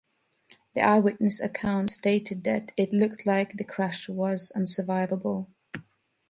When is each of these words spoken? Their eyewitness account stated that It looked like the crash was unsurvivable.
Their 0.73 0.87
eyewitness 0.87 1.39
account 1.39 1.91
stated 1.91 2.43
that 2.45 2.71
It 2.75 2.91
looked 2.91 3.27
like 3.27 3.57
the 3.57 3.63
crash 3.63 4.09
was 4.09 4.51
unsurvivable. 4.55 5.45